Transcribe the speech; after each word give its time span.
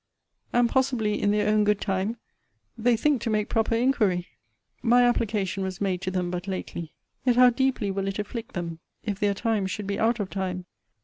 and 0.51 0.67
possibly, 0.67 1.21
in 1.21 1.29
their 1.29 1.47
own 1.47 1.63
good 1.63 1.79
time, 1.79 2.17
they 2.75 2.97
think 2.97 3.21
to 3.21 3.29
make 3.29 3.49
proper 3.49 3.75
inquiry. 3.75 4.27
My 4.81 5.03
application 5.03 5.61
was 5.61 5.79
made 5.79 6.01
to 6.01 6.09
them 6.09 6.31
but 6.31 6.47
lately. 6.47 6.95
Yet 7.23 7.35
how 7.35 7.51
deeply 7.51 7.91
will 7.91 8.07
it 8.07 8.17
afflict 8.17 8.53
them, 8.55 8.79
if 9.05 9.19
their 9.19 9.35
time 9.35 9.67
should 9.67 9.85
be 9.85 9.99
out 9.99 10.19
of 10.19 10.31
time! 10.31 10.65